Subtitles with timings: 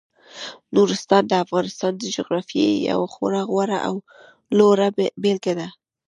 [0.75, 3.95] نورستان د افغانستان د جغرافیې یوه خورا غوره او
[4.57, 4.87] لوړه
[5.21, 5.67] بېلګه ده.